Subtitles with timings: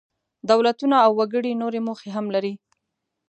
[0.51, 2.53] دولتونه او وګړي نورې موخې هم لري.